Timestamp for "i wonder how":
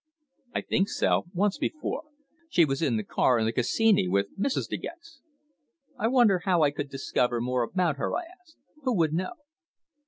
5.95-6.63